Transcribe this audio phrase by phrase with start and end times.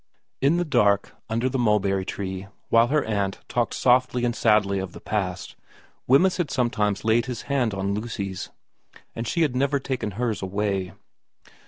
[0.41, 4.93] In the dark under the mulberry tree, while her aunt talked softly and sadly of
[4.93, 5.55] the past,
[6.07, 8.49] Wemyss had some times laid his hand on Lucy's,
[9.15, 10.93] and she had never taken hers away.